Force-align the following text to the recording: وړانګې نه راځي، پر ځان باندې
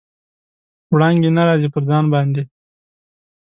وړانګې 0.93 1.29
نه 1.37 1.43
راځي، 1.47 1.67
پر 1.73 1.83
ځان 1.89 2.05
باندې 2.13 2.41